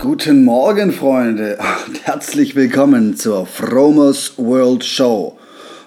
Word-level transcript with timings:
Guten 0.00 0.44
Morgen, 0.44 0.92
Freunde, 0.92 1.58
und 1.86 2.06
herzlich 2.06 2.56
willkommen 2.56 3.18
zur 3.18 3.44
Fromers 3.44 4.32
World 4.38 4.82
Show. 4.82 5.38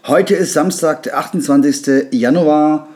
Heute 0.06 0.36
ist 0.36 0.54
Samstag, 0.54 1.02
der 1.02 1.18
28. 1.18 2.14
Januar. 2.14 2.90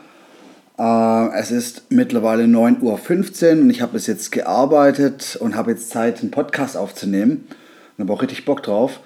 Äh, 0.78 1.40
es 1.40 1.50
ist 1.50 1.82
mittlerweile 1.88 2.44
9.15 2.44 3.56
Uhr 3.56 3.62
und 3.62 3.70
ich 3.70 3.82
habe 3.82 3.94
bis 3.94 4.06
jetzt 4.06 4.30
gearbeitet 4.30 5.36
und 5.40 5.56
habe 5.56 5.72
jetzt 5.72 5.90
Zeit, 5.90 6.20
einen 6.20 6.30
Podcast 6.30 6.76
aufzunehmen. 6.76 7.48
Und 7.96 8.04
habe 8.04 8.12
auch 8.12 8.22
richtig 8.22 8.44
Bock 8.44 8.62
drauf, 8.62 9.00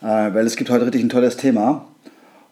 äh, 0.00 0.04
weil 0.06 0.46
es 0.46 0.54
gibt 0.54 0.70
heute 0.70 0.84
richtig 0.84 1.02
ein 1.02 1.08
tolles 1.08 1.36
Thema. 1.36 1.86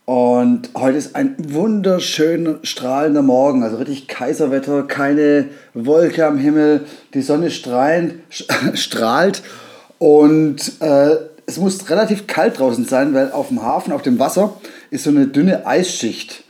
Und 0.07 0.71
heute 0.77 0.99
ist 0.99 1.17
ein 1.17 1.35
wunderschöner, 1.37 2.61
strahlender 2.63 3.23
Morgen, 3.23 3.65
also 3.65 3.77
richtig 3.77 4.07
Kaiserwetter, 4.07 4.85
keine 4.85 5.49
Wolke 5.75 6.25
am 6.25 6.39
Himmel, 6.39 6.87
die 7.13 7.23
Sonne 7.23 7.51
strahlend, 7.51 8.15
strahlt 8.75 9.43
und 9.99 10.81
äh, 10.81 11.17
es 11.47 11.59
muss 11.59 11.91
relativ 11.91 12.29
kalt 12.29 12.61
draußen 12.61 12.85
sein, 12.85 13.15
weil 13.15 13.33
auf 13.33 13.49
dem 13.49 13.63
Hafen, 13.63 13.93
auf 13.93 14.03
dem 14.03 14.21
Wasser, 14.21 14.55
ist 14.91 15.03
so 15.05 15.11
eine 15.11 15.27
dünne 15.27 15.67
Eisschicht. 15.67 16.45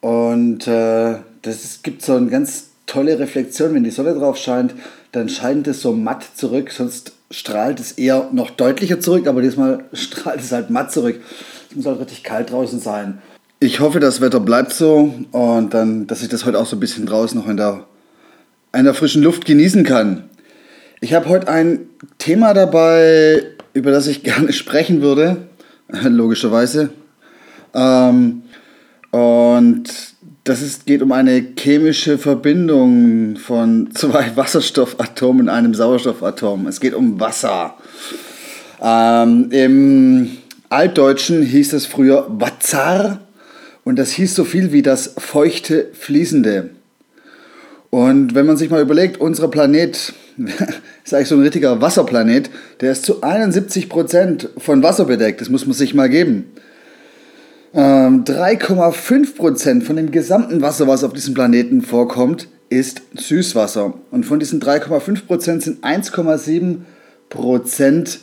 Und 0.00 0.66
äh, 0.66 1.14
das 1.42 1.64
ist, 1.64 1.84
gibt 1.84 2.02
so 2.02 2.16
eine 2.16 2.26
ganz 2.26 2.70
tolle 2.86 3.20
Reflexion, 3.20 3.72
wenn 3.72 3.84
die 3.84 3.90
Sonne 3.90 4.14
drauf 4.14 4.36
scheint, 4.36 4.74
dann 5.12 5.28
scheint 5.28 5.68
es 5.68 5.80
so 5.80 5.92
matt 5.92 6.24
zurück, 6.34 6.72
sonst 6.72 7.12
strahlt 7.30 7.78
es 7.78 7.92
eher 7.92 8.30
noch 8.32 8.50
deutlicher 8.50 8.98
zurück, 8.98 9.28
aber 9.28 9.42
diesmal 9.42 9.84
strahlt 9.92 10.40
es 10.40 10.50
halt 10.50 10.70
matt 10.70 10.90
zurück. 10.90 11.20
Es 11.70 11.76
muss 11.76 11.86
halt 11.86 12.00
richtig 12.00 12.24
kalt 12.24 12.50
draußen 12.50 12.80
sein. 12.80 13.22
Ich 13.60 13.78
hoffe, 13.78 14.00
das 14.00 14.20
Wetter 14.20 14.40
bleibt 14.40 14.72
so 14.72 15.14
und 15.30 15.72
dann, 15.72 16.08
dass 16.08 16.20
ich 16.20 16.28
das 16.28 16.44
heute 16.44 16.58
auch 16.58 16.66
so 16.66 16.74
ein 16.74 16.80
bisschen 16.80 17.06
draußen 17.06 17.38
noch 17.38 17.48
in 17.48 17.56
der, 17.56 17.84
in 18.72 18.84
der 18.84 18.94
frischen 18.94 19.22
Luft 19.22 19.44
genießen 19.44 19.84
kann. 19.84 20.24
Ich 21.00 21.14
habe 21.14 21.28
heute 21.28 21.46
ein 21.46 21.86
Thema 22.18 22.54
dabei, 22.54 23.44
über 23.72 23.92
das 23.92 24.08
ich 24.08 24.22
gerne 24.24 24.52
sprechen 24.52 25.00
würde, 25.00 25.36
logischerweise. 26.02 26.90
Ähm, 27.72 28.42
und 29.12 29.84
das 30.42 30.62
ist, 30.62 30.86
geht 30.86 31.02
um 31.02 31.12
eine 31.12 31.52
chemische 31.56 32.18
Verbindung 32.18 33.36
von 33.36 33.90
zwei 33.94 34.34
Wasserstoffatomen 34.34 35.42
und 35.42 35.48
einem 35.48 35.74
Sauerstoffatom. 35.74 36.66
Es 36.66 36.80
geht 36.80 36.94
um 36.94 37.20
Wasser. 37.20 37.74
Ähm, 38.82 39.52
Im 39.52 40.39
Altdeutschen 40.70 41.42
hieß 41.42 41.72
es 41.72 41.86
früher 41.86 42.26
Wazar 42.28 43.20
und 43.82 43.98
das 43.98 44.12
hieß 44.12 44.36
so 44.36 44.44
viel 44.44 44.70
wie 44.70 44.82
das 44.82 45.14
feuchte 45.18 45.88
Fließende. 45.92 46.70
Und 47.90 48.36
wenn 48.36 48.46
man 48.46 48.56
sich 48.56 48.70
mal 48.70 48.80
überlegt, 48.80 49.20
unser 49.20 49.48
Planet 49.48 50.12
ist 51.04 51.12
eigentlich 51.12 51.26
so 51.26 51.34
ein 51.34 51.42
richtiger 51.42 51.80
Wasserplanet, 51.80 52.50
der 52.80 52.92
ist 52.92 53.04
zu 53.04 53.24
71% 53.24 54.50
von 54.58 54.84
Wasser 54.84 55.06
bedeckt. 55.06 55.40
Das 55.40 55.48
muss 55.48 55.66
man 55.66 55.74
sich 55.74 55.92
mal 55.92 56.08
geben. 56.08 56.52
3,5% 57.74 59.68
ähm, 59.68 59.82
von 59.82 59.96
dem 59.96 60.12
gesamten 60.12 60.62
Wasser, 60.62 60.86
was 60.86 61.02
auf 61.02 61.14
diesem 61.14 61.34
Planeten 61.34 61.82
vorkommt, 61.82 62.46
ist 62.68 63.02
Süßwasser. 63.14 63.94
Und 64.12 64.24
von 64.24 64.38
diesen 64.38 64.62
3,5% 64.62 65.60
sind 65.60 65.84
1,7% 65.84 68.18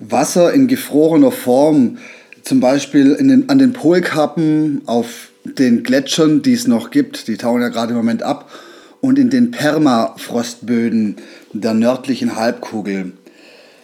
Wasser 0.00 0.52
in 0.52 0.66
gefrorener 0.66 1.30
Form, 1.30 1.98
zum 2.42 2.60
Beispiel 2.60 3.16
den, 3.16 3.48
an 3.48 3.58
den 3.58 3.72
Polkappen, 3.72 4.82
auf 4.86 5.28
den 5.44 5.82
Gletschern, 5.82 6.42
die 6.42 6.54
es 6.54 6.66
noch 6.66 6.90
gibt, 6.90 7.28
die 7.28 7.36
tauen 7.36 7.62
ja 7.62 7.68
gerade 7.68 7.92
im 7.92 7.96
Moment 7.96 8.22
ab, 8.22 8.50
und 9.00 9.18
in 9.18 9.30
den 9.30 9.50
Permafrostböden 9.50 11.16
der 11.52 11.74
nördlichen 11.74 12.36
Halbkugel. 12.36 13.12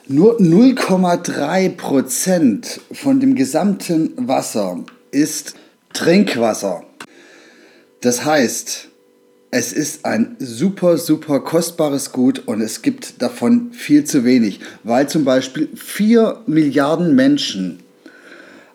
Nur 0.08 0.38
0,3% 0.38 2.80
von 2.92 3.20
dem 3.20 3.34
gesamten 3.34 4.12
Wasser 4.28 4.84
ist 5.10 5.54
Trinkwasser. 5.92 6.84
Das 8.02 8.24
heißt, 8.24 8.88
es 9.50 9.72
ist 9.72 10.04
ein 10.04 10.36
super, 10.38 10.98
super 10.98 11.40
kostbares 11.40 12.12
Gut 12.12 12.42
und 12.46 12.60
es 12.60 12.82
gibt 12.82 13.22
davon 13.22 13.72
viel 13.72 14.04
zu 14.04 14.24
wenig, 14.24 14.60
weil 14.82 15.08
zum 15.08 15.24
Beispiel 15.24 15.68
4 15.74 16.42
Milliarden 16.46 17.14
Menschen 17.14 17.80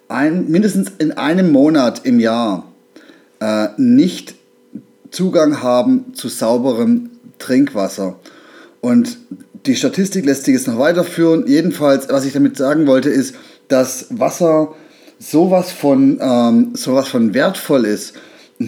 ein, 0.08 0.50
mindestens 0.50 0.92
in 0.98 1.14
einem 1.14 1.52
Monat 1.52 2.06
im 2.06 2.20
Jahr 2.20 2.72
äh, 3.40 3.70
nicht 3.78 4.36
Zugang 5.10 5.62
haben 5.62 6.14
zu 6.14 6.30
sauberem 6.30 7.10
Trinkwasser. 7.38 8.16
Und 8.80 9.18
die 9.66 9.76
Statistik 9.76 10.26
lässt 10.26 10.46
sich 10.46 10.56
jetzt 10.56 10.68
noch 10.68 10.80
weiterführen. 10.80 11.46
Jedenfalls, 11.48 12.10
was 12.10 12.26
ich 12.26 12.34
damit 12.34 12.58
sagen 12.58 12.88
wollte, 12.88 13.10
ist, 13.10 13.36
dass 13.68 14.08
Wasser 14.10 14.74
sowas 15.20 15.72
von, 15.72 16.18
ähm, 16.22 16.72
sowas 16.74 17.08
von 17.08 17.34
wertvoll 17.34 17.86
ist, 17.86 18.14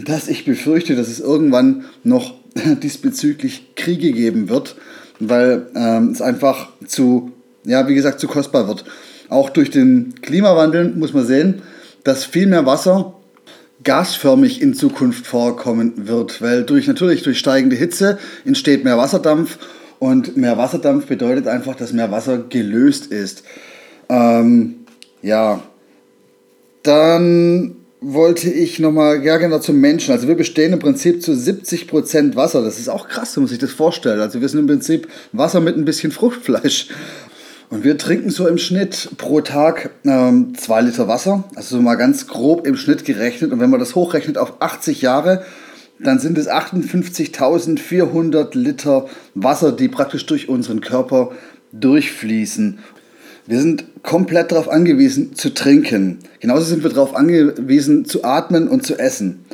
dass 0.02 0.28
ich 0.28 0.46
befürchte, 0.46 0.96
dass 0.96 1.08
es 1.08 1.20
irgendwann 1.20 1.86
noch 2.04 2.34
diesbezüglich 2.82 3.76
Kriege 3.76 4.12
geben 4.12 4.50
wird, 4.50 4.76
weil 5.20 5.68
ähm, 5.76 6.10
es 6.10 6.22
einfach 6.22 6.70
zu, 6.88 7.32
ja, 7.66 7.88
wie 7.88 7.96
gesagt, 7.96 8.20
zu 8.20 8.28
kostbar 8.28 8.68
wird. 8.68 8.86
Auch 9.30 9.50
durch 9.50 9.70
den 9.70 10.16
Klimawandel 10.22 10.94
muss 10.94 11.14
man 11.14 11.26
sehen, 11.26 11.62
dass 12.04 12.26
viel 12.26 12.48
mehr 12.48 12.66
Wasser 12.66 13.16
gasförmig 13.84 14.62
in 14.62 14.74
Zukunft 14.74 15.26
vorkommen 15.28 16.08
wird, 16.08 16.42
weil 16.42 16.64
durch 16.64 16.88
natürlich 16.88 17.24
durch 17.24 17.40
steigende 17.40 17.76
Hitze 17.76 18.18
entsteht 18.46 18.84
mehr 18.84 18.98
Wasserdampf 18.98 19.58
und 20.00 20.38
mehr 20.38 20.58
Wasserdampf 20.58 21.06
bedeutet 21.06 21.48
einfach, 21.48 21.76
dass 21.76 21.94
mehr 21.94 22.12
Wasser 22.12 22.38
gelöst 22.38 23.08
ist. 23.08 23.44
Ähm, 24.10 24.86
ja, 25.22 25.62
dann 26.84 27.76
wollte 28.04 28.50
ich 28.50 28.80
nochmal, 28.80 29.24
ja 29.24 29.38
genau, 29.38 29.60
zum 29.60 29.80
Menschen. 29.80 30.12
Also 30.12 30.28
wir 30.28 30.36
bestehen 30.36 30.74
im 30.74 30.80
Prinzip 30.80 31.24
zu 31.24 31.32
70% 31.32 32.36
Wasser. 32.36 32.62
Das 32.62 32.80
ist 32.80 32.90
auch 32.90 33.08
krass, 33.08 33.38
man 33.38 33.48
sich 33.48 33.60
das 33.60 33.72
vorstellt. 33.72 34.20
Also 34.20 34.42
wir 34.42 34.50
sind 34.50 34.60
im 34.60 34.68
Prinzip 34.68 35.08
Wasser 35.32 35.62
mit 35.62 35.78
ein 35.78 35.86
bisschen 35.86 36.12
Fruchtfleisch. 36.12 36.90
Und 37.70 37.84
wir 37.84 37.98
trinken 37.98 38.30
so 38.30 38.48
im 38.48 38.58
Schnitt 38.58 39.10
pro 39.18 39.42
Tag 39.42 39.92
ähm, 40.06 40.54
zwei 40.58 40.82
Liter 40.82 41.08
Wasser. 41.08 41.46
Also 41.56 41.78
so 41.78 41.82
mal 41.82 41.96
ganz 41.96 42.28
grob 42.28 42.68
im 42.68 42.76
Schnitt 42.76 43.06
gerechnet. 43.06 43.52
Und 43.52 43.60
wenn 43.60 43.70
man 43.70 43.80
das 43.80 43.96
hochrechnet 43.96 44.38
auf 44.38 44.62
80 44.62 45.02
Jahre, 45.02 45.46
dann 46.00 46.20
sind 46.20 46.38
es 46.38 46.50
58.400 46.50 48.58
Liter 48.58 49.08
Wasser, 49.34 49.72
die 49.72 49.88
praktisch 49.88 50.26
durch 50.26 50.50
unseren 50.50 50.82
Körper 50.82 51.32
durchfließen. 51.72 52.80
Wir 53.46 53.60
sind 53.60 53.86
komplett 54.04 54.52
darauf 54.52 54.70
angewiesen 54.70 55.36
zu 55.36 55.54
trinken. 55.54 56.20
Genauso 56.40 56.64
sind 56.66 56.84
wir 56.84 56.90
darauf 56.90 57.16
angewiesen 57.16 58.06
zu 58.06 58.24
atmen 58.24 58.68
und 58.68 58.86
zu 58.86 58.98
essen. 58.98 59.46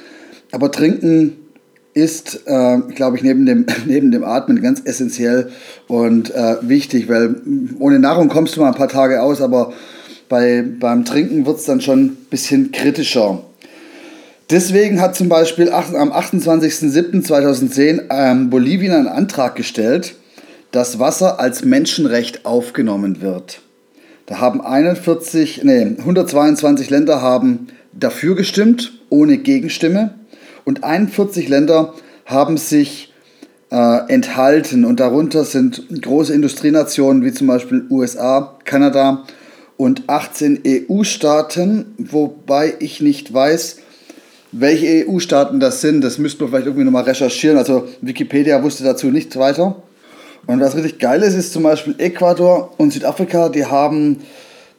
Aber 0.51 0.71
trinken 0.71 1.37
ist, 1.93 2.41
äh, 2.45 2.77
glaube 2.93 3.17
ich, 3.17 3.23
neben 3.23 3.45
dem, 3.45 3.65
neben 3.85 4.11
dem 4.11 4.23
Atmen 4.23 4.61
ganz 4.61 4.81
essentiell 4.83 5.49
und 5.87 6.33
äh, 6.33 6.57
wichtig, 6.61 7.09
weil 7.09 7.35
ohne 7.79 7.99
Nahrung 7.99 8.29
kommst 8.29 8.55
du 8.55 8.61
mal 8.61 8.67
ein 8.69 8.75
paar 8.75 8.89
Tage 8.89 9.21
aus, 9.21 9.41
aber 9.41 9.73
bei, 10.29 10.63
beim 10.79 11.03
Trinken 11.05 11.45
wird 11.47 11.57
es 11.57 11.65
dann 11.65 11.81
schon 11.81 12.05
ein 12.05 12.17
bisschen 12.29 12.71
kritischer. 12.71 13.43
Deswegen 14.51 15.01
hat 15.01 15.15
zum 15.15 15.29
Beispiel 15.29 15.69
am 15.71 16.11
28.07.2010 16.11 18.05
ähm, 18.09 18.49
Bolivien 18.49 18.93
einen 18.93 19.07
Antrag 19.07 19.55
gestellt, 19.55 20.15
dass 20.71 20.99
Wasser 20.99 21.39
als 21.39 21.63
Menschenrecht 21.65 22.45
aufgenommen 22.45 23.21
wird. 23.21 23.61
Da 24.29 24.39
haben 24.39 24.61
41, 24.61 25.63
nee, 25.63 25.95
122 25.97 26.91
Länder 26.91 27.19
haben 27.19 27.65
dafür 27.93 28.35
gestimmt, 28.35 28.93
ohne 29.09 29.39
Gegenstimme 29.39 30.13
und 30.65 30.83
41 30.83 31.49
Länder 31.49 31.95
haben 32.27 32.57
sich 32.57 33.11
äh, 33.71 34.07
enthalten 34.07 34.85
und 34.85 34.99
darunter 34.99 35.45
sind 35.45 35.83
große 36.03 36.31
Industrienationen 36.31 37.25
wie 37.25 37.33
zum 37.33 37.47
Beispiel 37.47 37.87
USA, 37.89 38.59
Kanada 38.65 39.23
und 39.77 40.03
18 40.05 40.61
EU-Staaten, 40.63 41.95
wobei 41.97 42.75
ich 42.77 43.01
nicht 43.01 43.33
weiß, 43.33 43.77
welche 44.51 45.07
EU-Staaten 45.07 45.59
das 45.59 45.81
sind. 45.81 46.03
Das 46.03 46.19
müssten 46.19 46.41
wir 46.41 46.49
vielleicht 46.49 46.67
irgendwie 46.67 46.85
nochmal 46.85 47.05
recherchieren. 47.05 47.57
Also 47.57 47.87
Wikipedia 48.01 48.61
wusste 48.61 48.83
dazu 48.83 49.07
nichts 49.07 49.37
weiter. 49.37 49.81
Und 50.49 50.61
was 50.61 50.75
richtig 50.75 50.97
geil 50.97 51.21
ist, 51.21 51.35
ist 51.35 51.53
zum 51.53 51.61
Beispiel 51.61 51.93
Ecuador 51.99 52.73
und 52.77 52.91
Südafrika, 52.91 53.49
die 53.49 53.67
haben 53.67 54.21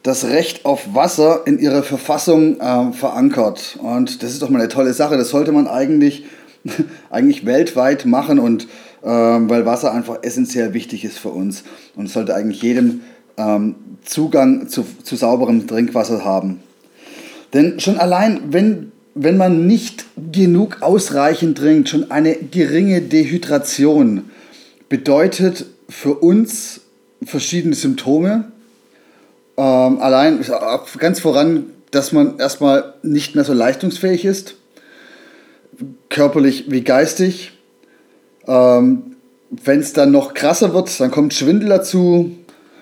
das 0.03 0.25
Recht 0.25 0.65
auf 0.65 0.93
Wasser 0.93 1.43
in 1.45 1.59
ihrer 1.59 1.81
Verfassung 1.81 2.59
äh, 2.59 2.91
verankert. 2.91 3.79
Und 3.81 4.21
das 4.21 4.33
ist 4.33 4.41
doch 4.41 4.49
mal 4.49 4.59
eine 4.59 4.67
tolle 4.67 4.91
Sache. 4.91 5.15
Das 5.15 5.29
sollte 5.29 5.53
man 5.53 5.69
eigentlich, 5.69 6.25
eigentlich 7.09 7.45
weltweit 7.45 8.05
machen 8.05 8.37
und 8.37 8.67
äh, 9.01 9.07
weil 9.07 9.65
Wasser 9.65 9.93
einfach 9.93 10.17
essentiell 10.23 10.73
wichtig 10.73 11.05
ist 11.05 11.17
für 11.17 11.29
uns. 11.29 11.63
Und 11.95 12.09
sollte 12.09 12.35
eigentlich 12.35 12.61
jedem 12.61 12.99
ähm, 13.37 13.75
Zugang 14.03 14.67
zu, 14.67 14.85
zu 15.03 15.15
sauberem 15.15 15.67
Trinkwasser 15.67 16.25
haben. 16.25 16.59
Denn 17.53 17.79
schon 17.79 17.97
allein, 17.97 18.41
wenn, 18.49 18.91
wenn 19.15 19.37
man 19.37 19.67
nicht 19.67 20.03
genug 20.33 20.81
ausreichend 20.81 21.59
trinkt, 21.59 21.87
schon 21.87 22.11
eine 22.11 22.35
geringe 22.35 22.99
Dehydration 22.99 24.25
bedeutet 24.91 25.67
für 25.87 26.15
uns 26.15 26.81
verschiedene 27.23 27.75
Symptome. 27.75 28.51
Ähm, 29.55 30.01
allein 30.01 30.45
ganz 30.97 31.21
voran, 31.21 31.67
dass 31.91 32.11
man 32.11 32.37
erstmal 32.39 32.95
nicht 33.01 33.33
mehr 33.33 33.45
so 33.45 33.53
leistungsfähig 33.53 34.25
ist, 34.25 34.55
körperlich 36.09 36.69
wie 36.71 36.83
geistig. 36.83 37.53
Ähm, 38.45 39.15
Wenn 39.49 39.79
es 39.79 39.93
dann 39.93 40.11
noch 40.11 40.33
krasser 40.33 40.73
wird, 40.73 40.99
dann 40.99 41.09
kommt 41.09 41.33
Schwindel 41.33 41.69
dazu, 41.69 42.31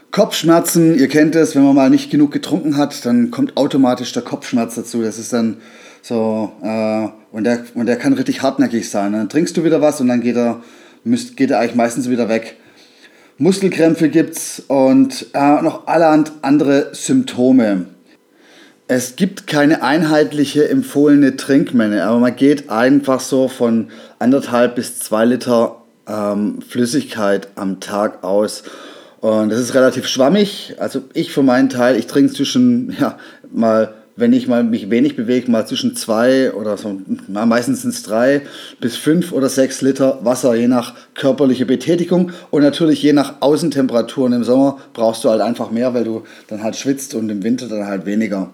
Kopfschmerzen, 0.10 0.98
ihr 0.98 1.10
kennt 1.10 1.36
es, 1.36 1.56
wenn 1.56 1.64
man 1.64 1.76
mal 1.76 1.92
nicht 1.92 2.10
genug 2.10 2.32
getrunken 2.32 2.76
hat, 2.76 3.06
dann 3.06 3.30
kommt 3.30 3.56
automatisch 3.56 4.14
der 4.14 4.24
Kopfschmerz 4.24 4.74
dazu. 4.74 5.04
Das 5.04 5.20
ist 5.20 5.32
dann 5.32 5.58
so, 6.02 6.52
äh, 6.64 7.08
und, 7.32 7.44
der, 7.44 7.66
und 7.76 7.86
der 7.86 7.98
kann 7.98 8.14
richtig 8.14 8.42
hartnäckig 8.42 8.90
sein. 8.90 9.14
Dann 9.14 9.30
trinkst 9.30 9.56
du 9.56 9.64
wieder 9.64 9.80
was 9.80 10.02
und 10.02 10.08
dann 10.08 10.22
geht 10.22 10.38
er, 10.38 10.64
müsst, 11.04 11.38
geht 11.38 11.52
er 11.52 11.60
eigentlich 11.60 11.76
meistens 11.76 12.10
wieder 12.10 12.30
weg. 12.30 12.58
Muskelkrämpfe 13.38 14.10
gibt 14.10 14.36
es 14.36 14.60
und 14.68 15.28
äh, 15.34 15.62
noch 15.62 15.88
allerhand 15.88 16.32
andere 16.42 16.90
Symptome. 16.94 17.86
Es 18.88 19.16
gibt 19.16 19.48
keine 19.48 19.84
einheitliche 19.84 20.68
empfohlene 20.68 21.38
Trinkmenge, 21.38 22.04
aber 22.04 22.20
man 22.20 22.36
geht 22.36 22.70
einfach 22.70 23.20
so 23.20 23.48
von 23.48 23.90
anderthalb 24.18 24.76
bis 24.76 25.00
zwei 25.00 25.26
Liter 25.26 25.84
ähm, 26.08 26.62
Flüssigkeit 26.68 27.50
am 27.56 27.80
Tag 27.80 28.24
aus. 28.24 28.64
Und 29.22 29.50
das 29.50 29.60
ist 29.60 29.74
relativ 29.76 30.08
schwammig. 30.08 30.76
Also 30.80 31.04
ich 31.14 31.32
für 31.32 31.44
meinen 31.44 31.70
Teil, 31.70 31.98
ich 31.98 32.08
trinke 32.08 32.34
zwischen, 32.34 32.96
ja, 33.00 33.18
mal, 33.52 33.94
wenn 34.20 34.34
ich 34.34 34.48
mal 34.48 34.64
mich 34.64 34.90
wenig 34.90 35.16
bewege, 35.16 35.50
mal 35.50 35.66
zwischen 35.66 35.96
zwei 35.96 36.54
oder 36.54 36.78
so, 36.78 37.00
meistens 37.28 38.04
drei 38.04 38.42
bis 38.80 38.96
fünf 38.96 39.32
oder 39.32 39.50
sechs 39.50 39.82
Liter 39.82 40.20
Wasser, 40.24 40.56
je 40.56 40.68
nach 40.68 40.94
körperlicher 41.16 41.66
Betätigung. 41.66 42.32
Und 42.52 42.62
natürlich 42.62 43.02
je 43.02 43.14
nach 43.14 43.36
Außentemperaturen 43.42 44.34
im 44.34 44.44
Sommer 44.44 44.78
brauchst 44.94 45.24
du 45.24 45.30
halt 45.30 45.42
einfach 45.42 45.72
mehr, 45.72 45.94
weil 45.94 46.04
du 46.04 46.24
dann 46.48 46.64
halt 46.64 46.76
schwitzt 46.76 47.16
und 47.16 47.30
im 47.30 47.44
Winter 47.44 47.68
dann 47.68 47.88
halt 47.88 48.06
weniger. 48.06 48.50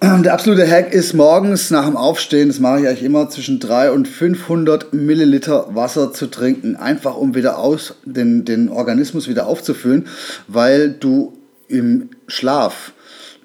Der 0.02 0.32
absolute 0.32 0.68
Hack 0.68 0.92
ist 0.92 1.12
morgens 1.12 1.70
nach 1.70 1.86
dem 1.86 1.96
Aufstehen, 1.96 2.48
das 2.48 2.60
mache 2.60 2.80
ich 2.80 2.88
eigentlich 2.88 3.02
immer, 3.02 3.28
zwischen 3.28 3.60
300 3.60 3.94
und 3.94 4.08
500 4.08 4.94
Milliliter 4.94 5.74
Wasser 5.74 6.12
zu 6.12 6.28
trinken. 6.28 6.76
Einfach 6.76 7.16
um 7.16 7.34
wieder 7.34 7.58
aus, 7.58 7.94
den, 8.04 8.44
den 8.44 8.68
Organismus 8.68 9.28
wieder 9.28 9.46
aufzufüllen, 9.46 10.06
weil 10.48 10.90
du 10.90 11.32
im 11.68 12.10
Schlaf 12.26 12.92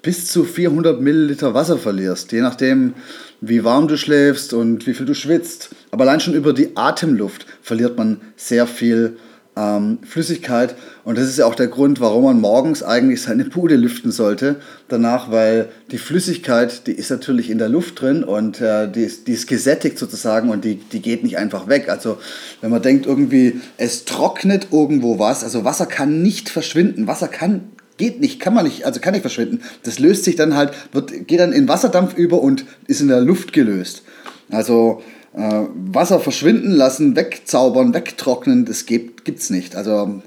bis 0.02 0.26
zu 0.26 0.44
400 0.44 1.00
Milliliter 1.00 1.54
Wasser 1.54 1.78
verlierst, 1.78 2.32
je 2.32 2.40
nachdem, 2.40 2.94
wie 3.40 3.64
warm 3.64 3.88
du 3.88 3.96
schläfst 3.96 4.52
und 4.52 4.86
wie 4.86 4.94
viel 4.94 5.06
du 5.06 5.14
schwitzt. 5.14 5.70
Aber 5.90 6.02
allein 6.02 6.20
schon 6.20 6.34
über 6.34 6.52
die 6.52 6.76
Atemluft 6.76 7.46
verliert 7.62 7.96
man 7.96 8.20
sehr 8.36 8.66
viel 8.66 9.16
ähm, 9.58 9.98
Flüssigkeit. 10.02 10.76
Und 11.04 11.18
das 11.18 11.28
ist 11.28 11.38
ja 11.38 11.46
auch 11.46 11.54
der 11.54 11.66
Grund, 11.66 12.00
warum 12.00 12.24
man 12.24 12.40
morgens 12.40 12.82
eigentlich 12.82 13.22
seine 13.22 13.44
Bude 13.44 13.76
lüften 13.76 14.12
sollte. 14.12 14.56
Danach, 14.88 15.30
weil 15.30 15.68
die 15.90 15.98
Flüssigkeit, 15.98 16.86
die 16.86 16.92
ist 16.92 17.10
natürlich 17.10 17.50
in 17.50 17.58
der 17.58 17.68
Luft 17.68 18.00
drin 18.00 18.22
und 18.24 18.60
äh, 18.60 18.90
die, 18.90 19.02
ist, 19.02 19.26
die 19.26 19.32
ist 19.32 19.46
gesättigt 19.46 19.98
sozusagen 19.98 20.50
und 20.50 20.64
die, 20.64 20.76
die 20.76 21.00
geht 21.00 21.24
nicht 21.24 21.38
einfach 21.38 21.68
weg. 21.68 21.88
Also 21.88 22.18
wenn 22.60 22.70
man 22.70 22.82
denkt 22.82 23.06
irgendwie, 23.06 23.60
es 23.76 24.04
trocknet 24.04 24.68
irgendwo 24.70 25.18
was, 25.18 25.42
also 25.42 25.64
Wasser 25.64 25.86
kann 25.86 26.22
nicht 26.22 26.48
verschwinden. 26.48 27.06
Wasser 27.06 27.28
kann 27.28 27.72
geht 27.98 28.20
nicht, 28.20 28.40
kann 28.40 28.54
man 28.54 28.64
nicht, 28.64 28.86
also 28.86 29.00
kann 29.00 29.12
nicht 29.12 29.22
verschwinden. 29.22 29.60
Das 29.82 29.98
löst 29.98 30.24
sich 30.24 30.36
dann 30.36 30.54
halt, 30.54 30.72
wird, 30.92 31.28
geht 31.28 31.40
dann 31.40 31.52
in 31.52 31.68
Wasserdampf 31.68 32.16
über 32.16 32.40
und 32.40 32.64
ist 32.86 33.00
in 33.00 33.08
der 33.08 33.20
Luft 33.20 33.52
gelöst. 33.52 34.02
Also 34.50 35.02
äh, 35.34 35.64
Wasser 35.92 36.20
verschwinden 36.20 36.72
lassen, 36.72 37.14
wegzaubern, 37.14 37.92
wegtrocknen, 37.92 38.64
das 38.64 38.86
gibt 38.86 39.28
es 39.28 39.50
nicht. 39.50 39.76
Also 39.76 40.22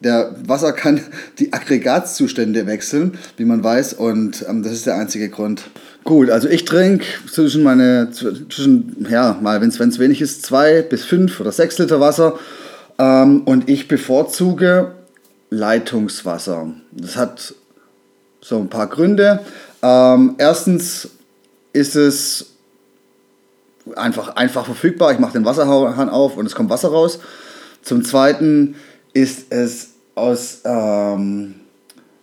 der 0.00 0.34
Wasser 0.46 0.72
kann 0.72 1.00
die 1.38 1.52
Aggregatzustände 1.52 2.66
wechseln, 2.66 3.18
wie 3.36 3.44
man 3.44 3.62
weiß, 3.62 3.94
und 3.94 4.44
ähm, 4.48 4.62
das 4.62 4.72
ist 4.72 4.86
der 4.86 4.96
einzige 4.96 5.28
Grund. 5.28 5.70
Gut, 6.02 6.30
also 6.30 6.48
ich 6.48 6.64
trinke 6.64 7.04
zwischen 7.30 7.62
meine, 7.62 8.10
zwischen, 8.10 9.06
ja, 9.10 9.38
mal 9.40 9.60
wenn 9.60 9.68
es 9.68 9.98
wenig 9.98 10.22
ist, 10.22 10.44
zwei 10.44 10.82
bis 10.82 11.04
fünf 11.04 11.38
oder 11.40 11.52
sechs 11.52 11.78
Liter 11.78 12.00
Wasser 12.00 12.38
ähm, 12.98 13.42
und 13.42 13.68
ich 13.68 13.86
bevorzuge 13.86 14.92
Leitungswasser. 15.50 16.68
Das 16.92 17.16
hat 17.16 17.54
so 18.40 18.58
ein 18.58 18.68
paar 18.68 18.86
Gründe. 18.86 19.40
Ähm, 19.82 20.36
erstens 20.38 21.10
ist 21.72 21.96
es 21.96 22.46
einfach, 23.96 24.36
einfach 24.36 24.64
verfügbar. 24.64 25.12
Ich 25.12 25.18
mache 25.18 25.32
den 25.32 25.44
Wasserhahn 25.44 26.08
auf 26.08 26.36
und 26.36 26.46
es 26.46 26.54
kommt 26.54 26.70
Wasser 26.70 26.88
raus. 26.88 27.18
Zum 27.82 28.04
Zweiten 28.04 28.76
ist 29.12 29.52
es 29.52 29.90
aus 30.14 30.60
ähm, 30.64 31.56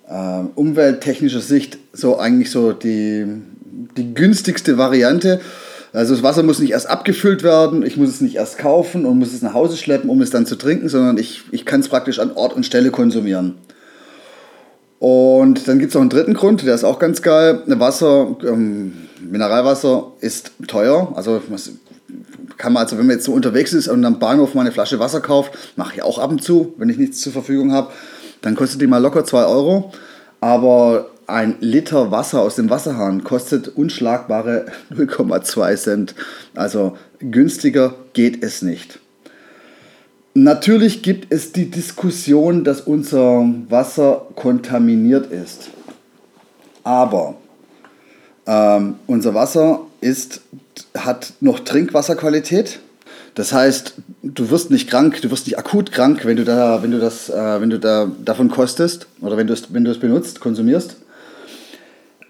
äh, 0.07 0.39
umwelttechnischer 0.55 1.41
Sicht 1.41 1.77
so 1.93 2.17
eigentlich 2.17 2.51
so 2.51 2.73
die, 2.73 3.25
die 3.97 4.13
günstigste 4.13 4.77
Variante. 4.77 5.41
Also 5.97 6.13
das 6.13 6.21
Wasser 6.21 6.43
muss 6.43 6.59
nicht 6.59 6.73
erst 6.73 6.87
abgefüllt 6.87 7.41
werden, 7.41 7.83
ich 7.83 7.97
muss 7.97 8.09
es 8.09 8.21
nicht 8.21 8.35
erst 8.35 8.59
kaufen 8.59 9.03
und 9.03 9.17
muss 9.17 9.33
es 9.33 9.41
nach 9.41 9.55
Hause 9.55 9.77
schleppen, 9.77 10.11
um 10.11 10.21
es 10.21 10.29
dann 10.29 10.45
zu 10.45 10.55
trinken, 10.55 10.89
sondern 10.89 11.17
ich, 11.17 11.41
ich 11.49 11.65
kann 11.65 11.79
es 11.79 11.89
praktisch 11.89 12.19
an 12.19 12.33
Ort 12.35 12.55
und 12.55 12.67
Stelle 12.67 12.91
konsumieren. 12.91 13.55
Und 14.99 15.67
dann 15.67 15.79
gibt 15.79 15.89
es 15.89 15.95
noch 15.95 16.01
einen 16.01 16.11
dritten 16.11 16.35
Grund, 16.35 16.63
der 16.63 16.75
ist 16.75 16.83
auch 16.83 16.99
ganz 16.99 17.23
geil. 17.23 17.63
Wasser, 17.65 18.35
ähm, 18.43 18.93
Mineralwasser 19.21 20.11
ist 20.21 20.51
teuer. 20.67 21.13
Also 21.15 21.41
kann 22.57 22.73
man, 22.73 22.83
also 22.83 22.99
wenn 22.99 23.07
man 23.07 23.15
jetzt 23.15 23.25
so 23.25 23.33
unterwegs 23.33 23.73
ist 23.73 23.87
und 23.87 24.05
am 24.05 24.19
Bahnhof 24.19 24.53
mal 24.53 24.61
eine 24.61 24.71
Flasche 24.71 24.99
Wasser 24.99 25.21
kauft, 25.21 25.53
mache 25.77 25.95
ich 25.95 26.03
auch 26.03 26.19
ab 26.19 26.29
und 26.29 26.43
zu, 26.43 26.75
wenn 26.77 26.89
ich 26.89 26.97
nichts 26.99 27.21
zur 27.21 27.33
Verfügung 27.33 27.71
habe, 27.71 27.91
dann 28.43 28.53
kostet 28.53 28.81
die 28.81 28.87
mal 28.87 28.99
locker 28.99 29.25
2 29.25 29.45
Euro. 29.45 29.91
Aber 30.41 31.09
ein 31.27 31.57
Liter 31.59 32.09
Wasser 32.09 32.41
aus 32.41 32.55
dem 32.55 32.69
Wasserhahn 32.69 33.23
kostet 33.23 33.67
unschlagbare 33.67 34.65
0,2 34.93 35.75
Cent. 35.75 36.15
Also 36.55 36.97
günstiger 37.19 37.93
geht 38.13 38.43
es 38.43 38.61
nicht. 38.61 38.99
Natürlich 40.33 41.01
gibt 41.01 41.33
es 41.33 41.51
die 41.51 41.69
Diskussion, 41.69 42.63
dass 42.63 42.81
unser 42.81 43.45
Wasser 43.69 44.27
kontaminiert 44.35 45.31
ist. 45.31 45.69
Aber 46.83 47.35
ähm, 48.45 48.95
unser 49.07 49.33
Wasser 49.33 49.81
ist, 49.99 50.41
hat 50.95 51.33
noch 51.41 51.59
Trinkwasserqualität. 51.59 52.79
Das 53.33 53.51
heißt, 53.51 53.95
du 54.23 54.49
wirst 54.49 54.71
nicht 54.71 54.89
krank, 54.89 55.21
du 55.21 55.31
wirst 55.31 55.47
nicht 55.47 55.57
akut 55.57 55.91
krank, 55.91 56.23
wenn 56.23 56.37
du, 56.37 56.45
da, 56.45 56.81
wenn 56.81 56.91
du, 56.91 56.99
das, 56.99 57.29
äh, 57.29 57.61
wenn 57.61 57.69
du 57.69 57.79
da, 57.79 58.09
davon 58.23 58.49
kostest 58.49 59.07
oder 59.21 59.37
wenn 59.37 59.47
du 59.47 59.53
es, 59.53 59.73
wenn 59.73 59.83
du 59.83 59.91
es 59.91 59.99
benutzt, 59.99 60.39
konsumierst. 60.39 60.97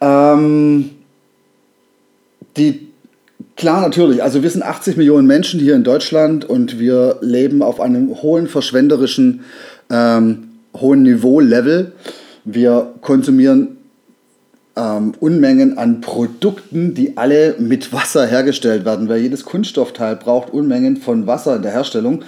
Ähm, 0.02 0.92
die 2.56 2.88
Klar, 3.58 3.82
natürlich. 3.82 4.22
Also 4.22 4.44
wir 4.44 4.50
sind 4.52 4.62
80 4.62 4.98
Millionen 4.98 5.26
Menschen 5.26 5.60
hier 5.60 5.74
in 5.76 5.84
Deutschland 5.84 6.46
und 6.46 6.78
wir 6.78 7.18
leben 7.22 7.64
auf 7.64 7.82
einem 7.82 8.22
hohen 8.22 8.48
verschwenderischen, 8.48 9.42
ähm, 9.90 10.50
hohen 10.80 11.02
Niveau-Level. 11.02 11.92
Wir 12.46 12.94
konsumieren 13.02 13.78
ähm, 14.76 15.14
Unmengen 15.20 15.80
an 15.80 16.02
Produkten, 16.02 16.94
die 16.94 17.18
alle 17.18 17.56
mit 17.58 17.92
Wasser 17.92 18.28
hergestellt 18.28 18.86
werden, 18.86 19.10
weil 19.10 19.22
jedes 19.22 19.44
Kunststoffteil 19.44 20.18
braucht 20.18 20.54
Unmengen 20.54 20.98
von 20.98 21.26
Wasser 21.26 21.56
in 21.56 21.64
der 21.64 21.72
Herstellung. 21.72 22.24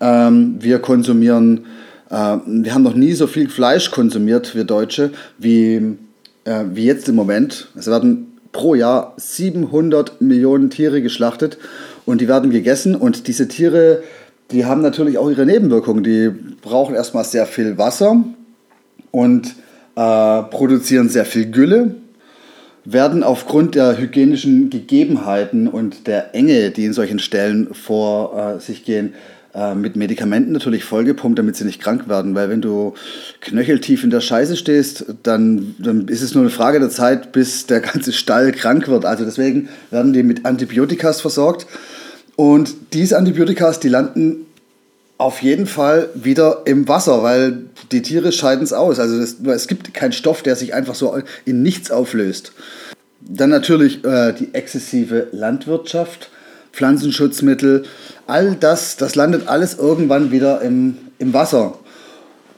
Ähm, 0.00 0.56
wir 0.58 0.78
konsumieren, 0.78 1.66
äh, 2.08 2.38
wir 2.46 2.72
haben 2.72 2.82
noch 2.82 2.94
nie 2.94 3.12
so 3.12 3.26
viel 3.26 3.50
Fleisch 3.50 3.90
konsumiert, 3.90 4.54
wir 4.54 4.64
Deutsche, 4.64 5.10
wie, 5.36 5.98
äh, 6.44 6.64
wie 6.72 6.84
jetzt 6.84 7.08
im 7.08 7.14
Moment. 7.14 7.68
Es 7.76 7.86
werden 7.86 8.38
pro 8.52 8.74
Jahr 8.74 9.14
700 9.16 10.20
Millionen 10.20 10.70
Tiere 10.70 11.02
geschlachtet 11.02 11.58
und 12.04 12.20
die 12.20 12.28
werden 12.28 12.50
gegessen 12.50 12.94
und 12.94 13.26
diese 13.28 13.48
Tiere, 13.48 14.02
die 14.50 14.66
haben 14.66 14.82
natürlich 14.82 15.18
auch 15.18 15.30
ihre 15.30 15.46
Nebenwirkungen. 15.46 16.04
Die 16.04 16.30
brauchen 16.60 16.94
erstmal 16.94 17.24
sehr 17.24 17.46
viel 17.46 17.78
Wasser 17.78 18.22
und 19.10 19.54
äh, 19.96 20.42
produzieren 20.42 21.08
sehr 21.08 21.24
viel 21.24 21.50
Gülle, 21.50 21.94
werden 22.84 23.22
aufgrund 23.22 23.74
der 23.74 23.98
hygienischen 23.98 24.68
Gegebenheiten 24.68 25.68
und 25.68 26.06
der 26.06 26.34
Enge, 26.34 26.70
die 26.70 26.84
in 26.84 26.92
solchen 26.92 27.18
Stellen 27.18 27.72
vor 27.74 28.56
äh, 28.56 28.60
sich 28.60 28.84
gehen, 28.84 29.14
äh, 29.54 29.74
mit 29.74 29.96
Medikamenten 29.96 30.52
natürlich 30.52 30.84
vollgepumpt, 30.84 31.38
damit 31.38 31.56
sie 31.56 31.64
nicht 31.64 31.80
krank 31.80 32.08
werden. 32.08 32.34
Weil 32.34 32.48
wenn 32.48 32.62
du 32.62 32.94
knöcheltief 33.40 34.02
in 34.02 34.10
der 34.10 34.20
Scheiße 34.20 34.56
stehst, 34.56 35.04
dann, 35.22 35.74
dann 35.78 36.08
ist 36.08 36.22
es 36.22 36.34
nur 36.34 36.42
eine 36.42 36.50
Frage 36.50 36.80
der 36.80 36.90
Zeit, 36.90 37.32
bis 37.32 37.66
der 37.66 37.80
ganze 37.80 38.12
Stall 38.12 38.52
krank 38.52 38.88
wird. 38.88 39.04
Also 39.04 39.24
deswegen 39.24 39.68
werden 39.90 40.12
die 40.12 40.22
mit 40.22 40.46
Antibiotikas 40.46 41.20
versorgt. 41.20 41.66
Und 42.36 42.74
diese 42.94 43.18
Antibiotikas, 43.18 43.78
die 43.78 43.88
landen 43.88 44.46
auf 45.18 45.42
jeden 45.42 45.66
Fall 45.66 46.08
wieder 46.14 46.62
im 46.64 46.88
Wasser, 46.88 47.22
weil 47.22 47.60
die 47.92 48.02
Tiere 48.02 48.32
scheiden 48.32 48.64
es 48.64 48.72
aus. 48.72 48.98
Also 48.98 49.18
es, 49.18 49.36
es 49.40 49.68
gibt 49.68 49.94
keinen 49.94 50.12
Stoff, 50.12 50.42
der 50.42 50.56
sich 50.56 50.74
einfach 50.74 50.94
so 50.94 51.16
in 51.44 51.62
nichts 51.62 51.90
auflöst. 51.90 52.52
Dann 53.20 53.50
natürlich 53.50 54.04
äh, 54.04 54.32
die 54.32 54.52
exzessive 54.52 55.28
Landwirtschaft, 55.30 56.30
Pflanzenschutzmittel, 56.72 57.84
all 58.26 58.56
das, 58.58 58.96
das 58.96 59.14
landet 59.14 59.48
alles 59.48 59.78
irgendwann 59.78 60.30
wieder 60.30 60.62
im, 60.62 60.96
im 61.18 61.32
Wasser. 61.32 61.74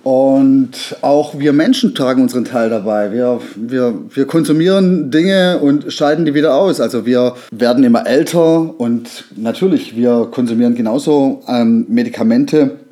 Und 0.05 0.99
auch 1.01 1.39
wir 1.39 1.55
Menschen 1.55 1.95
tragen 1.95 2.21
unseren 2.21 2.45
Teil 2.45 2.69
dabei. 2.69 3.11
Wir, 3.11 3.41
wir, 3.57 3.95
wir 4.11 4.27
konsumieren 4.27 5.11
Dinge 5.11 5.61
und 5.61 5.91
scheiden 5.91 6.27
die 6.27 6.35
wieder 6.35 6.55
aus. 6.55 6.79
Also 6.79 7.07
wir 7.07 7.37
werden 7.51 7.83
immer 7.85 8.07
älter 8.07 8.79
und 8.79 9.25
natürlich, 9.35 9.97
wir 9.97 10.29
konsumieren 10.31 10.75
genauso 10.75 11.43
ähm, 11.49 11.87
Medikamente. 11.89 12.84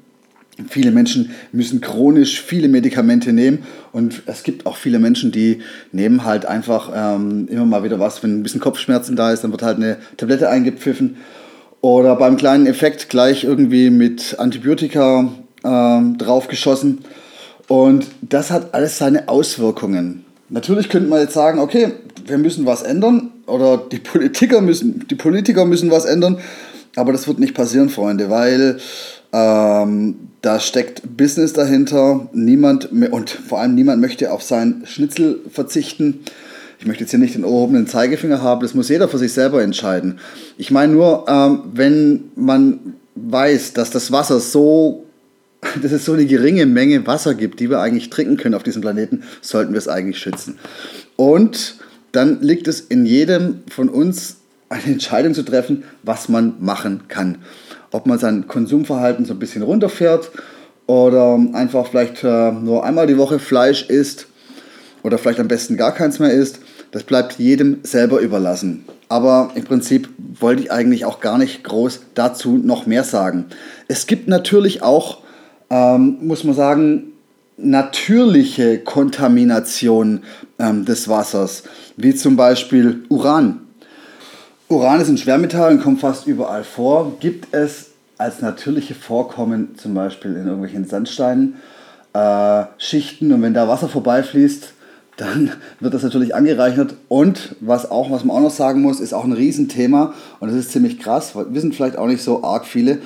Viele 0.69 0.91
Menschen 0.91 1.31
müssen 1.53 1.81
chronisch 1.81 2.43
viele 2.43 2.69
Medikamente 2.69 3.33
nehmen 3.33 3.65
und 3.93 4.23
es 4.27 4.43
gibt 4.43 4.67
auch 4.67 4.77
viele 4.77 4.99
Menschen, 4.99 5.33
die 5.33 5.63
nehmen 5.93 6.25
halt 6.25 6.45
einfach 6.45 6.91
ähm, 6.95 7.49
immer 7.49 7.65
mal 7.65 7.85
wieder 7.85 7.99
was, 7.99 8.23
wenn 8.23 8.39
ein 8.39 8.43
bisschen 8.43 8.61
Kopfschmerzen 8.61 9.17
da 9.17 9.33
ist, 9.33 9.45
dann 9.45 9.51
wird 9.51 9.63
halt 9.63 9.79
eine 9.79 9.97
Tablette 10.19 10.51
eingepfiffen 10.51 11.17
oder 11.81 12.17
beim 12.17 12.37
kleinen 12.37 12.67
Effekt 12.67 13.09
gleich 13.09 13.45
irgendwie 13.45 13.89
mit 13.89 14.39
Antibiotika 14.39 15.33
ähm, 15.65 16.19
draufgeschossen. 16.19 16.99
Und 17.69 18.07
das 18.21 18.51
hat 18.51 18.75
alles 18.75 18.99
seine 18.99 19.29
Auswirkungen. 19.29 20.25
Natürlich 20.51 20.91
könnte 20.91 21.09
man 21.09 21.21
jetzt 21.21 21.33
sagen, 21.33 21.61
okay, 21.61 21.93
wir 22.27 22.37
müssen 22.37 22.67
was 22.67 22.83
ändern 22.83 23.31
oder 23.47 23.79
die 23.79 23.99
Politiker 23.99 24.61
müssen, 24.61 25.07
die 25.09 25.15
Politiker 25.15 25.65
müssen 25.65 25.91
was 25.91 26.05
ändern, 26.05 26.39
aber 26.95 27.13
das 27.13 27.27
wird 27.27 27.39
nicht 27.39 27.55
passieren, 27.55 27.89
Freunde, 27.89 28.29
weil 28.29 28.79
ähm, 29.33 30.17
da 30.43 30.61
steckt 30.61 31.17
Business 31.17 31.53
dahinter. 31.53 32.29
Niemand 32.33 32.91
und 32.93 33.31
vor 33.31 33.61
allem 33.61 33.75
niemand 33.75 34.01
möchte 34.01 34.33
auf 34.33 34.43
sein 34.43 34.83
Schnitzel 34.87 35.41
verzichten. 35.51 36.21
Ich 36.79 36.87
möchte 36.87 37.05
jetzt 37.05 37.11
hier 37.11 37.21
nicht 37.21 37.35
den 37.35 37.45
erhobenen 37.45 37.87
Zeigefinger 37.87 38.43
haben, 38.43 38.61
das 38.61 38.75
muss 38.75 38.89
jeder 38.89 39.09
für 39.09 39.19
sich 39.19 39.33
selber 39.33 39.63
entscheiden. 39.63 40.19
Ich 40.59 40.73
meine 40.73 40.93
nur, 40.93 41.27
ähm, 41.29 41.61
wenn 41.73 42.25
man 42.35 42.95
weiß, 43.15 43.73
dass 43.73 43.91
das 43.91 44.11
Wasser 44.11 44.41
so 44.41 45.05
dass 45.83 45.93
es 45.93 46.05
so 46.05 46.13
eine 46.13 46.27
geringe 46.27 46.67
Menge 46.67 47.07
Wasser 47.07 47.35
gibt, 47.35 47.61
die 47.61 47.71
wir 47.71 47.81
eigentlich 47.81 48.11
trinken 48.11 48.37
können 48.37 48.55
auf 48.55 48.63
diesem 48.63 48.83
Planeten, 48.83 49.23
sollten 49.41 49.73
wir 49.73 49.79
es 49.79 49.89
eigentlich 49.89 50.19
schützen. 50.19 50.59
Und 51.17 51.77
dann 52.13 52.41
liegt 52.43 52.69
es 52.69 52.81
in 52.81 53.07
jedem 53.07 53.63
von 53.71 53.89
uns, 53.89 54.37
eine 54.69 54.85
Entscheidung 54.85 55.35
zu 55.35 55.43
treffen, 55.43 55.85
was 56.03 56.29
man 56.29 56.55
machen 56.61 57.03
kann. 57.09 57.39
Ob 57.93 58.07
man 58.07 58.19
sein 58.19 58.49
Konsumverhalten 58.49 59.25
so 59.25 59.35
ein 59.35 59.39
bisschen 59.39 59.63
runterfährt 59.63 60.31
oder 60.87 61.39
einfach 61.53 61.87
vielleicht 61.87 62.25
äh, 62.25 62.51
nur 62.53 62.85
einmal 62.85 63.07
die 63.07 63.19
Woche 63.19 63.39
Fleisch 63.39 63.89
isst 63.89 64.27
oder 65.03 65.19
vielleicht 65.19 65.41
am 65.41 65.49
besten 65.49 65.77
gar 65.77 65.93
keins 65.93 66.19
mehr 66.19 66.33
isst, 66.33 66.59
das 66.91 67.05
bleibt 67.05 67.39
jedem 67.39 67.79
selber 67.85 68.21
überlassen. 68.21 68.85
Aber 69.09 69.51
im 69.55 69.65
Prinzip 69.65 70.09
wollte 70.41 70.63
ich 70.63 70.73
eigentlich 70.73 71.05
auch 71.05 71.21
gar 71.21 71.39
nicht 71.39 71.65
groß 71.65 72.01
dazu 72.15 72.59
noch 72.59 72.87
mehr 72.87 73.05
sagen. 73.05 73.47
Es 73.89 74.07
gibt 74.07 74.29
natürlich 74.29 74.83
auch 74.83 75.23
ähm, 75.73 76.19
muss 76.21 76.45
man 76.45 76.55
sagen, 76.55 77.13
natürliche 77.57 78.79
Kontamination 78.79 80.23
ähm, 80.59 80.85
des 80.85 81.09
Wassers, 81.09 81.63
wie 81.97 82.15
zum 82.15 82.37
Beispiel 82.37 83.05
Uran. 83.09 83.62
Uran 84.73 85.01
ist 85.01 85.09
ein 85.09 85.19
Schwermetall 85.19 85.73
und 85.73 85.83
kommt 85.83 86.01
fast 86.01 86.27
überall 86.27 86.65
vor. 86.65 87.13
Gibt 87.21 87.55
es 87.55 87.91
als 88.17 88.41
natürliche 88.41 88.95
Vorkommen 88.95 89.77
zum 89.77 89.93
Beispiel 89.93 90.31
in 90.33 90.47
irgendwelchen 90.47 90.87
Sandsteinen, 90.87 91.57
äh, 92.15 92.65
Schichten 92.79 93.33
und 93.33 93.43
wenn 93.43 93.53
da 93.53 93.69
Wasser 93.69 93.91
vorbeifließt, 93.91 94.73
dann 95.19 95.51
wird 95.81 95.93
das 95.93 96.03
natürlich 96.03 96.35
angereichert. 96.35 96.95
Und 97.09 97.55
was, 97.61 97.91
auch, 97.91 98.11
was 98.11 98.25
man 98.25 98.35
auch 98.35 98.41
noch 98.41 98.51
sagen 98.51 98.81
muss, 98.81 99.01
ist 99.01 99.13
auch 99.13 99.25
ein 99.25 99.33
Riesenthema 99.33 100.15
und 100.41 100.49
das 100.49 100.57
ist 100.57 100.73
ziemlich 100.73 100.99
krass, 100.99 101.33
wissen 101.35 101.73
vielleicht 101.73 101.99
auch 101.99 102.07
nicht 102.07 102.23
so 102.23 102.43
arg 102.43 102.65
viele. 102.65 102.99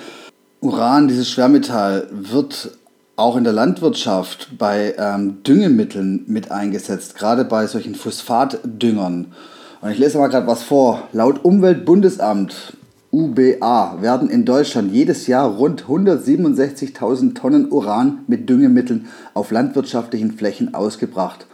Uran, 0.61 1.09
dieses 1.09 1.29
Schwermetall, 1.29 2.07
wird 2.13 2.71
auch 3.17 3.37
in 3.37 3.43
der 3.43 3.53
Landwirtschaft 3.53 4.51
bei 4.57 4.95
ähm, 4.99 5.43
Düngemitteln 5.43 6.25
mit 6.29 6.53
eingesetzt, 6.53 7.17
gerade 7.17 7.45
bei 7.45 7.67
solchen 7.67 7.97
Phosphatdüngern. 7.97 9.33
Und 9.81 9.91
ich 9.91 9.99
lese 9.99 10.19
mal 10.19 10.29
gerade 10.29 10.47
was 10.47 10.63
vor. 10.63 11.03
Laut 11.13 11.45
Umweltbundesamt 11.45 12.77
UBA 13.13 13.99
werden 14.01 14.29
in 14.29 14.45
Deutschland 14.45 14.93
jedes 14.93 15.27
Jahr 15.27 15.49
rund 15.49 15.85
167.000 15.85 17.35
Tonnen 17.35 17.71
Uran 17.71 18.19
mit 18.27 18.49
Düngemitteln 18.49 19.07
auf 19.33 19.51
landwirtschaftlichen 19.51 20.33
Flächen 20.33 20.75
ausgebracht. 20.75 21.47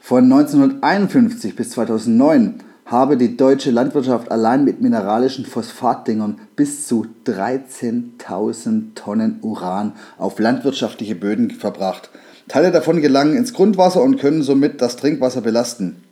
Von 0.00 0.24
1951 0.24 1.56
bis 1.56 1.70
2009 1.70 2.62
habe 2.86 3.16
die 3.18 3.36
deutsche 3.36 3.70
Landwirtschaft 3.70 4.30
allein 4.30 4.64
mit 4.64 4.80
mineralischen 4.80 5.44
Phosphatdingern 5.44 6.40
bis 6.56 6.86
zu 6.86 7.06
13.000 7.26 8.94
Tonnen 8.94 9.38
Uran 9.42 9.92
auf 10.16 10.38
landwirtschaftliche 10.38 11.14
Böden 11.14 11.50
verbracht. 11.50 12.10
Teile 12.48 12.72
davon 12.72 13.02
gelangen 13.02 13.36
ins 13.36 13.52
Grundwasser 13.52 14.02
und 14.02 14.18
können 14.18 14.42
somit 14.42 14.80
das 14.80 14.96
Trinkwasser 14.96 15.42
belasten. 15.42 16.02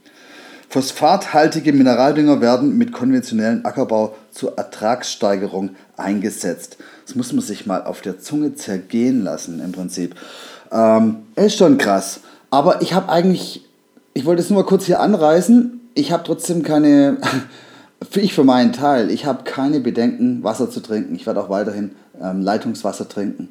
Phosphathaltige 0.68 1.72
Mineraldünger 1.72 2.40
werden 2.40 2.76
mit 2.76 2.92
konventionellen 2.92 3.64
Ackerbau 3.64 4.14
zur 4.32 4.58
Ertragssteigerung 4.58 5.70
eingesetzt. 5.96 6.76
Das 7.06 7.14
muss 7.14 7.32
man 7.32 7.42
sich 7.42 7.66
mal 7.66 7.84
auf 7.84 8.00
der 8.00 8.18
Zunge 8.20 8.54
zergehen 8.54 9.22
lassen 9.22 9.60
im 9.60 9.72
Prinzip. 9.72 10.16
Ähm, 10.72 11.18
ist 11.36 11.56
schon 11.56 11.78
krass. 11.78 12.20
Aber 12.50 12.82
ich 12.82 12.94
habe 12.94 13.08
eigentlich, 13.08 13.64
ich 14.14 14.24
wollte 14.24 14.42
es 14.42 14.50
nur 14.50 14.62
mal 14.62 14.66
kurz 14.66 14.86
hier 14.86 15.00
anreißen 15.00 15.76
ich 15.96 16.12
habe 16.12 16.22
trotzdem 16.22 16.62
keine, 16.62 17.16
für 18.08 18.20
ich 18.20 18.34
für 18.34 18.44
meinen 18.44 18.72
Teil, 18.72 19.10
ich 19.10 19.26
habe 19.26 19.42
keine 19.42 19.80
Bedenken, 19.80 20.44
Wasser 20.44 20.70
zu 20.70 20.80
trinken. 20.80 21.16
Ich 21.16 21.26
werde 21.26 21.40
auch 21.40 21.48
weiterhin 21.48 21.92
ähm, 22.22 22.42
Leitungswasser 22.42 23.08
trinken, 23.08 23.48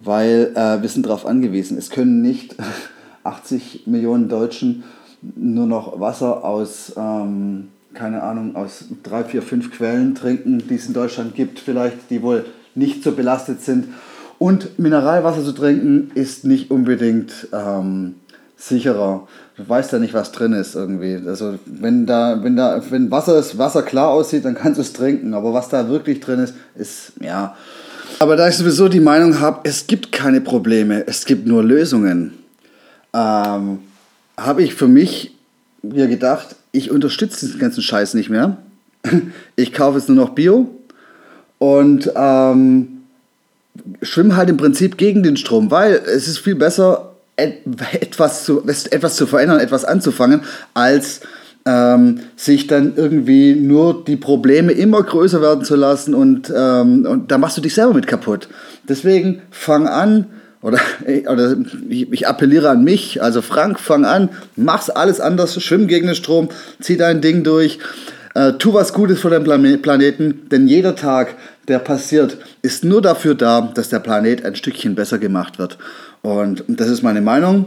weil 0.00 0.52
äh, 0.54 0.82
wir 0.82 0.88
sind 0.88 1.06
darauf 1.06 1.24
angewiesen. 1.24 1.78
Es 1.78 1.88
können 1.88 2.20
nicht 2.20 2.56
80 3.24 3.86
Millionen 3.86 4.28
Deutschen 4.28 4.84
nur 5.22 5.66
noch 5.66 6.00
Wasser 6.00 6.44
aus, 6.44 6.92
ähm, 6.96 7.68
keine 7.94 8.22
Ahnung, 8.22 8.56
aus 8.56 8.84
drei, 9.02 9.24
vier, 9.24 9.42
fünf 9.42 9.70
Quellen 9.72 10.14
trinken, 10.14 10.62
die 10.68 10.76
es 10.76 10.86
in 10.86 10.94
Deutschland 10.94 11.34
gibt, 11.34 11.58
vielleicht, 11.58 12.10
die 12.10 12.22
wohl 12.22 12.44
nicht 12.74 13.02
so 13.02 13.12
belastet 13.12 13.62
sind. 13.62 13.88
Und 14.38 14.78
Mineralwasser 14.78 15.44
zu 15.44 15.52
trinken 15.52 16.10
ist 16.14 16.44
nicht 16.44 16.70
unbedingt 16.70 17.48
ähm, 17.52 18.14
sicherer. 18.56 19.26
Du 19.56 19.68
weißt 19.68 19.92
ja 19.92 19.98
nicht, 19.98 20.14
was 20.14 20.32
drin 20.32 20.54
ist 20.54 20.74
irgendwie. 20.74 21.20
Also 21.26 21.58
wenn 21.66 22.06
da, 22.06 22.42
wenn 22.42 22.56
da, 22.56 22.80
wenn 22.90 23.10
Wasser 23.10 23.38
ist, 23.38 23.58
Wasser 23.58 23.82
klar 23.82 24.08
aussieht, 24.08 24.44
dann 24.44 24.54
kannst 24.54 24.78
du 24.78 24.82
es 24.82 24.92
trinken. 24.94 25.34
Aber 25.34 25.52
was 25.52 25.68
da 25.68 25.88
wirklich 25.88 26.20
drin 26.20 26.40
ist, 26.40 26.54
ist 26.74 27.12
ja. 27.20 27.54
Aber 28.18 28.36
da 28.36 28.48
ich 28.48 28.56
sowieso 28.56 28.88
die 28.88 29.00
Meinung 29.00 29.40
habe, 29.40 29.60
es 29.64 29.86
gibt 29.86 30.12
keine 30.12 30.40
Probleme, 30.40 31.06
es 31.06 31.24
gibt 31.24 31.46
nur 31.46 31.62
Lösungen, 31.62 32.32
ähm, 33.12 33.80
habe 34.40 34.62
ich 34.62 34.74
für 34.74 34.88
mich 34.88 35.34
mir 35.82 36.08
gedacht, 36.08 36.56
ich 36.72 36.90
unterstütze 36.90 37.46
diesen 37.46 37.60
ganzen 37.60 37.82
Scheiß 37.82 38.14
nicht 38.14 38.30
mehr. 38.30 38.58
Ich 39.56 39.72
kaufe 39.72 39.98
jetzt 39.98 40.08
nur 40.08 40.16
noch 40.16 40.30
Bio 40.30 40.70
und 41.58 42.10
ähm, 42.14 43.02
schwimme 44.02 44.36
halt 44.36 44.48
im 44.48 44.56
Prinzip 44.56 44.96
gegen 44.96 45.22
den 45.22 45.36
Strom, 45.36 45.70
weil 45.70 45.94
es 45.94 46.28
ist 46.28 46.38
viel 46.38 46.54
besser, 46.54 47.12
etwas 47.36 48.44
zu, 48.44 48.62
etwas 48.66 49.16
zu 49.16 49.26
verändern, 49.26 49.60
etwas 49.60 49.84
anzufangen, 49.84 50.42
als 50.74 51.20
ähm, 51.66 52.20
sich 52.36 52.66
dann 52.66 52.94
irgendwie 52.96 53.54
nur 53.54 54.04
die 54.04 54.16
Probleme 54.16 54.72
immer 54.72 55.02
größer 55.02 55.40
werden 55.42 55.64
zu 55.64 55.76
lassen 55.76 56.14
und, 56.14 56.52
ähm, 56.54 57.06
und 57.06 57.30
da 57.30 57.38
machst 57.38 57.56
du 57.56 57.60
dich 57.60 57.74
selber 57.74 57.94
mit 57.94 58.06
kaputt. 58.06 58.48
Deswegen 58.88 59.42
fang 59.50 59.86
an, 59.86 60.26
oder, 60.62 60.78
oder 61.28 61.56
ich, 61.88 62.12
ich, 62.12 62.28
appelliere 62.28 62.68
an 62.68 62.84
mich, 62.84 63.22
also 63.22 63.42
Frank, 63.42 63.80
fang 63.80 64.04
an, 64.04 64.28
mach's 64.56 64.90
alles 64.90 65.20
anders, 65.20 65.60
schwimm 65.62 65.86
gegen 65.86 66.06
den 66.06 66.16
Strom, 66.16 66.48
zieh 66.80 66.96
dein 66.96 67.20
Ding 67.20 67.44
durch, 67.44 67.78
äh, 68.34 68.52
tu 68.52 68.74
was 68.74 68.92
Gutes 68.92 69.20
für 69.20 69.30
deinen 69.30 69.82
Planeten, 69.82 70.48
denn 70.50 70.68
jeder 70.68 70.94
Tag, 70.94 71.34
der 71.68 71.78
passiert, 71.78 72.38
ist 72.62 72.84
nur 72.84 73.02
dafür 73.02 73.34
da, 73.34 73.72
dass 73.74 73.88
der 73.88 74.00
Planet 74.00 74.44
ein 74.44 74.54
Stückchen 74.54 74.94
besser 74.94 75.18
gemacht 75.18 75.58
wird. 75.58 75.78
Und 76.22 76.64
das 76.68 76.88
ist 76.88 77.02
meine 77.02 77.20
Meinung. 77.20 77.66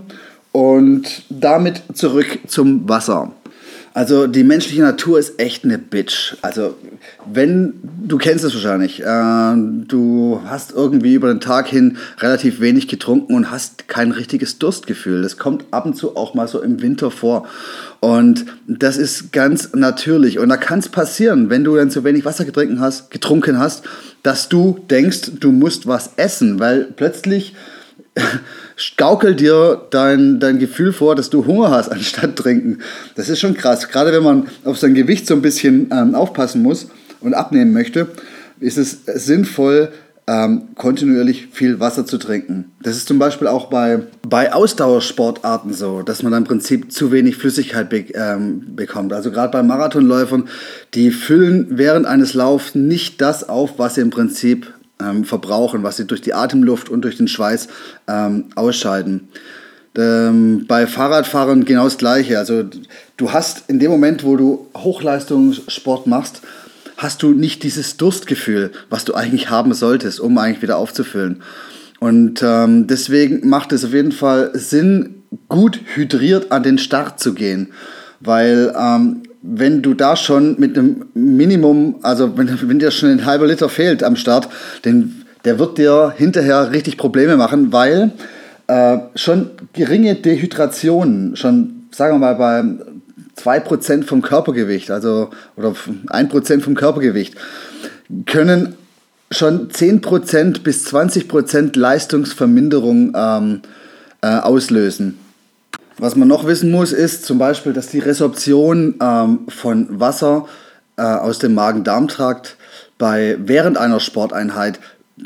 Und 0.52 1.24
damit 1.30 1.82
zurück 1.94 2.40
zum 2.48 2.88
Wasser. 2.88 3.32
Also 3.94 4.26
die 4.26 4.44
menschliche 4.44 4.82
Natur 4.82 5.20
ist 5.20 5.40
echt 5.40 5.64
eine 5.64 5.78
Bitch. 5.78 6.36
Also 6.42 6.76
wenn, 7.32 7.74
du 8.04 8.18
kennst 8.18 8.44
es 8.44 8.56
wahrscheinlich, 8.56 9.02
äh, 9.04 9.56
du 9.88 10.42
hast 10.46 10.72
irgendwie 10.72 11.14
über 11.14 11.28
den 11.28 11.40
Tag 11.40 11.68
hin 11.68 11.98
relativ 12.18 12.60
wenig 12.60 12.88
getrunken 12.88 13.36
und 13.36 13.52
hast 13.52 13.88
kein 13.88 14.12
richtiges 14.12 14.58
Durstgefühl. 14.58 15.22
Das 15.22 15.38
kommt 15.38 15.66
ab 15.70 15.86
und 15.86 15.96
zu 15.96 16.16
auch 16.16 16.34
mal 16.34 16.48
so 16.48 16.62
im 16.62 16.82
Winter 16.82 17.12
vor. 17.12 17.48
Und 18.00 18.46
das 18.68 18.98
ist 18.98 19.32
ganz 19.32 19.74
natürlich. 19.74 20.40
Und 20.40 20.50
da 20.50 20.58
kann 20.58 20.80
es 20.80 20.90
passieren, 20.90 21.52
wenn 21.52 21.64
du 21.64 21.76
dann 21.76 21.92
zu 21.92 22.04
wenig 22.04 22.26
Wasser 22.26 22.46
getrunken 22.46 22.80
hast, 22.80 23.12
getrunken 23.12 23.60
hast, 23.60 23.84
dass 24.24 24.50
du 24.50 24.80
denkst, 24.90 25.34
du 25.40 25.52
musst 25.52 25.86
was 25.86 26.12
essen, 26.18 26.60
weil 26.60 26.86
plötzlich 26.86 27.54
gaukelt 28.98 29.40
dir 29.40 29.82
dein, 29.90 30.40
dein 30.40 30.60
Gefühl 30.60 30.94
vor, 30.94 31.16
dass 31.16 31.30
du 31.30 31.46
Hunger 31.46 31.72
hast, 31.72 31.90
anstatt 31.92 32.36
trinken. 32.36 32.80
Das 33.16 33.30
ist 33.30 33.40
schon 33.40 33.56
krass. 33.56 33.90
Gerade 33.90 34.12
wenn 34.12 34.24
man 34.24 34.48
auf 34.64 34.78
sein 34.78 34.94
Gewicht 34.94 35.28
so 35.28 35.34
ein 35.34 35.42
bisschen 35.42 35.90
ähm, 35.92 36.16
aufpassen 36.16 36.62
muss 36.62 36.88
und 37.22 37.34
abnehmen 37.34 37.74
möchte, 37.74 38.08
ist 38.60 38.78
es 38.78 39.06
sinnvoll, 39.06 39.92
ähm, 40.26 40.70
kontinuierlich 40.76 41.48
viel 41.52 41.80
Wasser 41.80 42.06
zu 42.06 42.18
trinken. 42.18 42.72
Das 42.82 42.96
ist 42.96 43.08
zum 43.08 43.20
Beispiel 43.20 43.48
auch 43.48 43.70
bei, 43.70 44.04
bei 44.28 44.54
Ausdauersportarten 44.54 45.74
so, 45.74 46.02
dass 46.02 46.24
man 46.24 46.32
im 46.34 46.46
Prinzip 46.46 46.94
zu 46.94 47.12
wenig 47.12 47.36
Flüssigkeit 47.36 47.90
be 47.90 48.06
ähm, 48.14 48.76
bekommt. 48.76 49.12
Also 49.12 49.32
gerade 49.32 49.52
bei 49.52 49.64
Marathonläufern, 49.64 50.48
die 50.94 51.12
füllen 51.12 51.68
während 51.72 52.06
eines 52.06 52.34
Laufs 52.34 52.74
nicht 52.74 53.20
das 53.20 53.50
auf, 53.50 53.78
was 53.78 53.96
sie 53.96 54.02
im 54.02 54.12
Prinzip 54.12 54.74
ähm, 55.02 55.24
verbrauchen, 55.26 55.84
was 55.84 55.98
sie 55.98 56.06
durch 56.06 56.22
die 56.22 56.34
Atemluft 56.34 56.90
und 56.90 57.02
durch 57.02 57.18
den 57.18 57.28
Schweiß 57.28 57.68
ähm, 58.08 58.46
ausscheiden. 58.56 59.28
Ähm, 59.96 60.66
bei 60.68 60.88
Fahrradfahrern 60.88 61.66
genau 61.66 61.84
das 61.86 61.98
Gleiche. 61.98 62.40
Also 62.40 62.64
du 63.18 63.32
hast 63.32 63.70
in 63.70 63.80
dem 63.80 63.92
Moment, 63.92 64.24
wo 64.24 64.36
du 64.36 64.68
Hochleistungssport 64.76 66.08
machst, 66.08 66.42
hast 66.98 67.22
du 67.22 67.34
nicht 67.34 67.64
dieses 67.64 67.98
Durstgefühl, 67.98 68.72
was 68.90 69.06
du 69.06 69.14
eigentlich 69.14 69.50
haben 69.50 69.74
solltest, 69.74 70.20
um 70.20 70.38
eigentlich 70.38 70.62
wieder 70.62 70.78
aufzufüllen. 70.78 71.44
Und 72.00 72.42
ähm, 72.44 72.88
deswegen 72.88 73.48
macht 73.48 73.72
es 73.72 73.86
auf 73.86 73.94
jeden 73.94 74.12
Fall 74.12 74.52
Sinn, 74.54 75.24
gut 75.48 75.80
hydriert 75.96 76.52
an 76.52 76.64
den 76.64 76.78
Start 76.78 77.20
zu 77.20 77.34
gehen, 77.34 77.72
weil 78.20 78.74
ähm, 78.78 79.24
wenn 79.44 79.82
du 79.82 79.94
da 79.94 80.16
schon 80.16 80.56
mit 80.58 80.78
einem 80.78 81.06
Minimum, 81.14 81.98
also 82.02 82.38
wenn, 82.38 82.50
wenn 82.68 82.80
dir 82.80 82.92
schon 82.92 83.10
ein 83.10 83.26
halber 83.26 83.46
Liter 83.46 83.68
fehlt 83.68 84.02
am 84.02 84.16
Start, 84.16 84.48
den, 84.86 85.26
der 85.44 85.60
wird 85.60 85.78
dir 85.78 86.14
hinterher 86.16 86.72
richtig 86.72 86.98
Probleme 86.98 87.36
machen, 87.36 87.74
weil 87.74 88.12
äh, 88.68 88.98
schon 89.16 89.52
geringe 89.74 90.16
Dehydrationen, 90.16 91.36
schon 91.36 91.88
sagen 91.92 92.16
wir 92.16 92.34
mal 92.34 92.36
bei 92.36 92.64
2% 93.42 94.06
vom 94.06 94.22
Körpergewicht, 94.22 94.90
also 94.90 95.30
oder 95.58 95.70
1% 95.72 96.62
vom 96.62 96.76
Körpergewicht, 96.76 97.36
können 98.26 98.76
schon 99.30 99.70
10% 99.70 100.62
bis 100.64 100.88
20% 100.88 101.78
Leistungsverminderung 101.78 103.14
ähm, 103.14 103.62
äh, 104.22 104.28
auslösen. 104.28 105.18
Was 105.98 106.16
man 106.16 106.28
noch 106.28 106.46
wissen 106.48 106.72
muss, 106.72 106.92
ist 106.92 107.26
zum 107.26 107.38
Beispiel, 107.38 107.74
dass 107.74 107.88
die 107.88 108.00
Resorption 108.00 108.96
ähm, 109.02 109.40
von 109.48 110.00
Wasser 110.00 110.48
äh, 110.98 111.04
aus 111.04 111.40
dem 111.40 111.54
Magen-Darm-Trakt 111.54 112.58
bei, 112.98 113.38
während 113.40 113.78
einer 113.78 114.00
Sporteinheit 114.00 114.80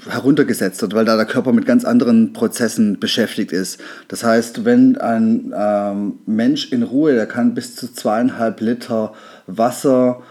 heruntergesetzt 0.10 0.82
wird, 0.82 0.94
weil 0.94 1.06
da 1.06 1.16
der 1.16 1.26
Körper 1.26 1.54
mit 1.54 1.66
ganz 1.66 1.86
anderen 1.86 2.34
Prozessen 2.34 3.00
beschäftigt 3.00 3.54
ist. 3.54 3.80
Das 4.10 4.24
heißt, 4.24 4.66
wenn 4.66 4.98
ein 4.98 5.54
ähm, 5.58 6.20
Mensch 6.26 6.72
in 6.72 6.84
Ruhe, 6.84 7.16
der 7.16 7.26
kann 7.26 7.54
bis 7.54 7.76
zu 7.76 7.92
zweieinhalb 7.94 8.60
Liter 8.60 9.14
Wasser 9.48 10.22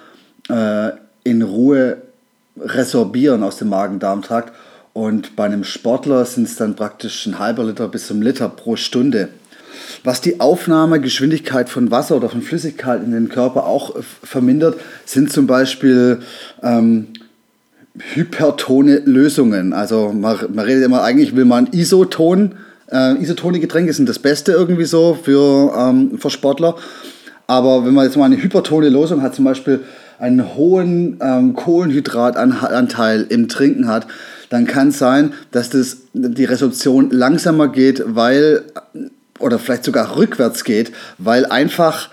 äh, 0.50 0.90
in 1.25 1.43
Ruhe 1.43 2.02
resorbieren 2.59 3.43
aus 3.43 3.57
dem 3.57 3.71
Magen-Darm-Trakt 3.71 4.52
und 4.93 5.37
bei 5.37 5.45
einem 5.45 5.64
Sportler 5.64 6.25
sind 6.25 6.49
es 6.49 6.57
dann 6.57 6.76
praktisch 6.76 7.26
ein 7.26 7.38
halber 7.38 7.64
Liter 7.64 7.88
bis 7.88 8.07
zum 8.07 8.23
Liter 8.23 8.49
pro 8.49 8.76
Stunde. 8.76 9.28
Was 10.06 10.21
die 10.21 10.38
Aufnahmegeschwindigkeit 10.38 11.69
von 11.69 11.90
Wasser 11.90 12.14
oder 12.14 12.28
von 12.28 12.40
Flüssigkeit 12.40 13.02
in 13.02 13.10
den 13.10 13.28
Körper 13.28 13.66
auch 13.66 13.97
vermindert, 14.23 14.78
sind 15.04 15.32
zum 15.32 15.49
Beispiel 15.49 16.21
ähm, 16.62 17.08
hypertone 18.14 18.99
Lösungen. 19.04 19.73
Also 19.73 20.12
man, 20.12 20.38
man, 20.54 20.64
redet 20.64 20.84
immer, 20.84 21.02
eigentlich 21.02 21.34
will 21.34 21.45
man 21.45 21.66
Isoton. 21.73 22.52
Äh, 22.88 23.21
isotone 23.21 23.58
Getränke 23.58 23.92
sind 23.92 24.08
das 24.08 24.21
Beste 24.21 24.52
irgendwie 24.52 24.84
so 24.84 25.19
für, 25.21 25.75
ähm, 25.76 26.19
für 26.19 26.30
Sportler. 26.30 26.76
Aber 27.49 27.84
wenn 27.84 27.92
man 27.92 28.04
jetzt 28.04 28.16
mal 28.16 28.26
eine 28.26 28.40
hypertone 28.40 28.88
Lösung 28.90 29.23
hat, 29.23 29.34
zum 29.34 29.45
Beispiel 29.45 29.80
einen 30.21 30.54
hohen 30.54 31.19
ähm, 31.21 31.54
Kohlenhydratanteil 31.54 33.26
im 33.28 33.49
Trinken 33.49 33.88
hat, 33.88 34.06
dann 34.50 34.69
kann 34.69 34.90
es 34.90 35.00
sein, 35.00 35.32
dass 35.50 35.71
das, 35.71 35.97
die 36.12 36.45
Resorption 36.45 37.10
langsamer 37.10 37.66
geht, 37.66 38.04
weil 38.06 38.62
oder 39.38 39.58
vielleicht 39.58 39.84
sogar 39.84 40.16
rückwärts 40.16 40.64
geht, 40.64 40.92
weil 41.18 41.46
einfach 41.46 42.10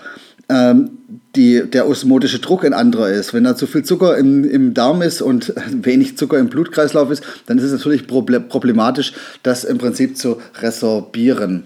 ähm, 0.48 0.90
die, 1.36 1.68
der 1.68 1.88
osmotische 1.88 2.38
Druck 2.38 2.64
ein 2.64 2.74
anderer 2.74 3.08
ist. 3.08 3.34
Wenn 3.34 3.44
da 3.44 3.56
zu 3.56 3.66
viel 3.66 3.82
Zucker 3.82 4.16
im, 4.16 4.44
im 4.44 4.74
Darm 4.74 5.02
ist 5.02 5.22
und 5.22 5.52
wenig 5.70 6.16
Zucker 6.16 6.38
im 6.38 6.48
Blutkreislauf 6.48 7.10
ist, 7.10 7.24
dann 7.46 7.58
ist 7.58 7.64
es 7.64 7.72
natürlich 7.72 8.06
problematisch, 8.06 9.12
das 9.42 9.64
im 9.64 9.78
Prinzip 9.78 10.16
zu 10.16 10.40
resorbieren. 10.60 11.64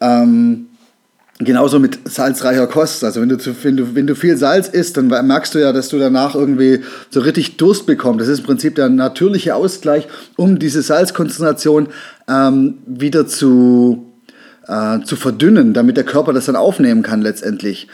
Ähm, 0.00 0.66
genauso 1.38 1.78
mit 1.78 2.00
salzreicher 2.04 2.66
Kost. 2.66 3.04
Also 3.04 3.20
wenn 3.20 3.28
du, 3.28 3.38
zu, 3.38 3.52
wenn, 3.62 3.76
du, 3.76 3.94
wenn 3.94 4.06
du 4.06 4.14
viel 4.14 4.36
Salz 4.36 4.68
isst, 4.68 4.96
dann 4.96 5.06
merkst 5.08 5.54
du 5.54 5.60
ja, 5.60 5.72
dass 5.72 5.88
du 5.88 5.98
danach 5.98 6.34
irgendwie 6.34 6.80
so 7.10 7.20
richtig 7.20 7.56
Durst 7.56 7.86
bekommst. 7.86 8.20
Das 8.20 8.28
ist 8.28 8.40
im 8.40 8.46
Prinzip 8.46 8.74
der 8.74 8.88
natürliche 8.88 9.54
Ausgleich, 9.54 10.08
um 10.36 10.58
diese 10.58 10.82
Salzkonzentration 10.82 11.88
ähm, 12.28 12.78
wieder 12.86 13.26
zu 13.26 14.07
äh, 14.68 15.00
zu 15.04 15.16
verdünnen, 15.16 15.72
damit 15.72 15.96
der 15.96 16.04
Körper 16.04 16.32
das 16.32 16.46
dann 16.46 16.56
aufnehmen 16.56 17.02
kann 17.02 17.22
letztendlich. 17.22 17.88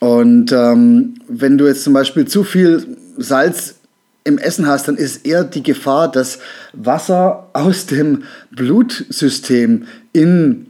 Und 0.00 0.52
ähm, 0.52 1.14
wenn 1.28 1.58
du 1.58 1.66
jetzt 1.66 1.84
zum 1.84 1.92
Beispiel 1.92 2.26
zu 2.26 2.44
viel 2.44 2.96
Salz 3.16 3.76
im 4.24 4.38
Essen 4.38 4.66
hast, 4.66 4.88
dann 4.88 4.96
ist 4.96 5.26
eher 5.26 5.44
die 5.44 5.62
Gefahr, 5.62 6.10
dass 6.10 6.38
Wasser 6.72 7.48
aus 7.52 7.86
dem 7.86 8.24
Blutsystem 8.50 9.86
in 10.12 10.66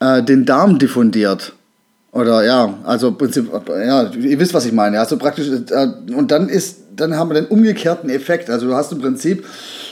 äh, 0.00 0.22
den 0.22 0.44
Darm 0.44 0.78
diffundiert. 0.78 1.52
Oder 2.12 2.44
ja, 2.44 2.74
also 2.84 3.12
Prinzip, 3.12 3.50
ja, 3.68 4.10
ihr 4.10 4.38
wisst, 4.38 4.52
was 4.52 4.66
ich 4.66 4.72
meine. 4.72 5.00
Also 5.00 5.16
praktisch, 5.16 5.48
äh, 5.48 5.86
und 6.14 6.30
dann 6.30 6.48
ist, 6.48 6.78
dann 6.94 7.16
haben 7.16 7.30
wir 7.30 7.34
den 7.34 7.46
umgekehrten 7.46 8.10
Effekt. 8.10 8.50
Also 8.50 8.66
du 8.66 8.74
hast 8.74 8.92
im 8.92 9.00
Prinzip 9.00 9.46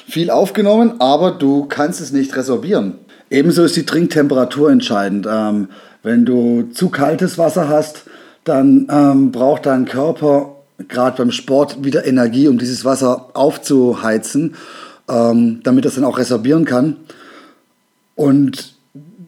viel 0.07 0.31
aufgenommen, 0.31 1.01
aber 1.01 1.33
du 1.33 1.65
kannst 1.65 2.01
es 2.01 2.13
nicht 2.13 2.37
resorbieren. 2.37 2.95
Ebenso 3.31 3.63
ist 3.63 3.77
die 3.77 3.87
Trinktemperatur 3.87 4.71
entscheidend. 4.71 5.27
Ähm, 5.31 5.69
wenn 6.03 6.25
du 6.25 6.71
zu 6.73 6.89
kaltes 6.89 7.39
Wasser 7.39 7.69
hast, 7.69 8.03
dann 8.45 8.89
ähm, 8.91 9.31
braucht 9.31 9.67
dein 9.67 9.85
Körper 9.85 10.57
gerade 10.89 11.19
beim 11.19 11.31
Sport 11.31 11.85
wieder 11.85 12.07
Energie, 12.07 12.49
um 12.49 12.59
dieses 12.59 12.85
Wasser 12.85 13.29
aufzuheizen, 13.35 14.57
ähm, 15.09 15.61
damit 15.63 15.85
es 15.85 15.95
dann 15.95 16.05
auch 16.05 16.19
resorbieren 16.19 16.65
kann. 16.65 16.97
Und 18.17 18.75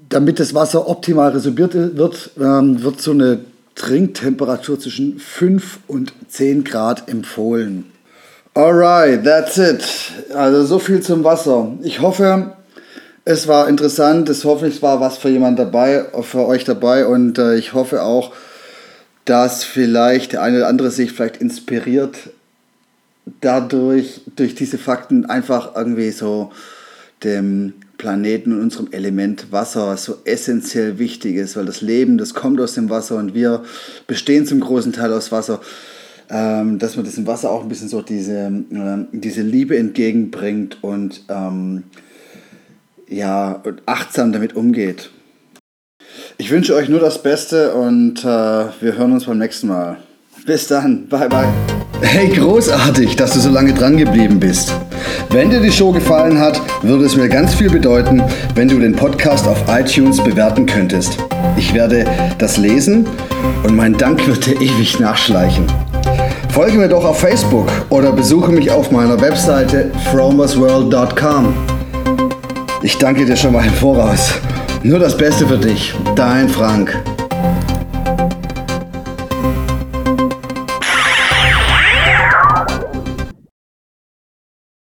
damit 0.08 0.40
das 0.40 0.54
Wasser 0.54 0.88
optimal 0.88 1.30
resorbiert 1.30 1.74
wird, 1.74 2.30
ähm, 2.40 2.82
wird 2.82 3.00
so 3.00 3.12
eine 3.12 3.40
Trinktemperatur 3.74 4.78
zwischen 4.78 5.18
5 5.18 5.80
und 5.86 6.12
10 6.28 6.64
Grad 6.64 7.08
empfohlen. 7.08 7.84
Alright, 8.54 9.24
that's 9.24 9.56
it. 9.56 9.82
Also 10.34 10.64
so 10.64 10.78
viel 10.78 11.00
zum 11.00 11.24
Wasser. 11.24 11.72
Ich 11.82 12.00
hoffe, 12.00 12.52
es 13.24 13.48
war 13.48 13.68
interessant. 13.68 14.28
Es 14.28 14.44
hoffentlich 14.44 14.82
war 14.82 15.00
was 15.00 15.18
für 15.18 15.28
jemand 15.28 15.58
dabei, 15.58 16.06
für 16.22 16.46
euch 16.46 16.64
dabei. 16.64 17.06
Und 17.06 17.38
äh, 17.38 17.56
ich 17.56 17.72
hoffe 17.72 18.02
auch, 18.02 18.32
dass 19.24 19.64
vielleicht 19.64 20.32
der 20.32 20.42
eine 20.42 20.58
oder 20.58 20.68
andere 20.68 20.90
sich 20.90 21.12
vielleicht 21.12 21.36
inspiriert 21.36 22.16
dadurch, 23.40 24.22
durch 24.34 24.54
diese 24.54 24.78
Fakten 24.78 25.26
einfach 25.26 25.76
irgendwie 25.76 26.10
so 26.10 26.50
dem 27.22 27.74
Planeten 27.98 28.52
und 28.52 28.62
unserem 28.62 28.88
Element 28.90 29.52
Wasser, 29.52 29.86
was 29.86 30.04
so 30.04 30.16
essentiell 30.24 30.98
wichtig 30.98 31.36
ist, 31.36 31.56
weil 31.56 31.66
das 31.66 31.82
Leben, 31.82 32.18
das 32.18 32.34
kommt 32.34 32.60
aus 32.60 32.74
dem 32.74 32.90
Wasser 32.90 33.16
und 33.16 33.32
wir 33.32 33.62
bestehen 34.08 34.44
zum 34.44 34.58
großen 34.58 34.92
Teil 34.92 35.12
aus 35.12 35.30
Wasser, 35.30 35.60
ähm, 36.28 36.80
dass 36.80 36.96
man 36.96 37.04
diesem 37.04 37.28
Wasser 37.28 37.50
auch 37.52 37.62
ein 37.62 37.68
bisschen 37.68 37.88
so 37.88 38.02
diese, 38.02 38.52
äh, 38.72 39.06
diese 39.12 39.42
Liebe 39.42 39.78
entgegenbringt 39.78 40.78
und 40.82 41.22
ähm, 41.28 41.84
ja, 43.12 43.62
achtsam 43.86 44.32
damit 44.32 44.56
umgeht. 44.56 45.10
Ich 46.38 46.50
wünsche 46.50 46.74
euch 46.74 46.88
nur 46.88 47.00
das 47.00 47.22
Beste 47.22 47.74
und 47.74 48.24
äh, 48.24 48.26
wir 48.26 48.96
hören 48.96 49.12
uns 49.12 49.26
beim 49.26 49.38
nächsten 49.38 49.68
Mal. 49.68 49.98
Bis 50.44 50.66
dann, 50.66 51.06
bye 51.08 51.28
bye. 51.28 51.46
Hey, 52.00 52.28
großartig, 52.28 53.14
dass 53.14 53.34
du 53.34 53.40
so 53.40 53.48
lange 53.48 53.72
dran 53.72 53.96
geblieben 53.96 54.40
bist. 54.40 54.74
Wenn 55.30 55.50
dir 55.50 55.60
die 55.60 55.70
Show 55.70 55.92
gefallen 55.92 56.38
hat, 56.38 56.60
würde 56.82 57.04
es 57.04 57.16
mir 57.16 57.28
ganz 57.28 57.54
viel 57.54 57.70
bedeuten, 57.70 58.22
wenn 58.56 58.68
du 58.68 58.80
den 58.80 58.96
Podcast 58.96 59.46
auf 59.46 59.62
iTunes 59.68 60.22
bewerten 60.22 60.66
könntest. 60.66 61.16
Ich 61.56 61.72
werde 61.74 62.04
das 62.38 62.56
lesen 62.56 63.06
und 63.62 63.76
mein 63.76 63.96
Dank 63.96 64.26
wird 64.26 64.46
dir 64.46 64.60
ewig 64.60 64.98
nachschleichen. 64.98 65.66
Folge 66.50 66.76
mir 66.76 66.88
doch 66.88 67.04
auf 67.04 67.20
Facebook 67.20 67.68
oder 67.88 68.12
besuche 68.12 68.50
mich 68.50 68.70
auf 68.70 68.90
meiner 68.90 69.20
Webseite 69.20 69.92
fromersworld.com. 70.10 71.81
Ich 72.84 72.98
danke 72.98 73.24
dir 73.24 73.36
schon 73.36 73.52
mal 73.52 73.64
im 73.64 73.72
Voraus. 73.72 74.34
Nur 74.82 74.98
das 74.98 75.16
Beste 75.16 75.46
für 75.46 75.58
dich, 75.58 75.94
dein 76.16 76.48
Frank. 76.48 77.11